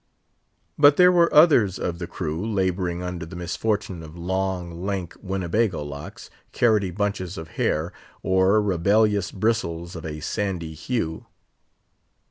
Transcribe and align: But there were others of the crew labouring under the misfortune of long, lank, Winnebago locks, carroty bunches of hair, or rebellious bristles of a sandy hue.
But 0.79 0.97
there 0.97 1.11
were 1.11 1.31
others 1.31 1.77
of 1.77 1.99
the 1.99 2.07
crew 2.07 2.43
labouring 2.43 3.03
under 3.03 3.23
the 3.23 3.35
misfortune 3.35 4.01
of 4.01 4.17
long, 4.17 4.83
lank, 4.83 5.15
Winnebago 5.21 5.83
locks, 5.83 6.31
carroty 6.51 6.89
bunches 6.89 7.37
of 7.37 7.49
hair, 7.49 7.93
or 8.23 8.59
rebellious 8.63 9.31
bristles 9.31 9.95
of 9.95 10.03
a 10.03 10.19
sandy 10.19 10.73
hue. 10.73 11.27